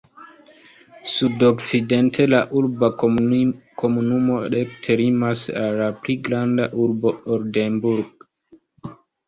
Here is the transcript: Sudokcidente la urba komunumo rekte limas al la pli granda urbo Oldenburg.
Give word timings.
Sudokcidente 1.15 2.25
la 2.31 2.39
urba 2.61 2.89
komunumo 3.83 4.39
rekte 4.55 4.99
limas 5.05 5.45
al 5.67 5.79
la 5.83 5.93
pli 6.03 6.19
granda 6.31 6.69
urbo 6.89 7.15
Oldenburg. 7.39 8.31